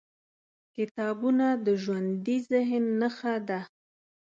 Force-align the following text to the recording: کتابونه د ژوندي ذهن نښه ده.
کتابونه 0.75 1.47
د 1.65 1.67
ژوندي 1.83 2.37
ذهن 2.51 2.83
نښه 3.01 3.35
ده. 3.47 3.59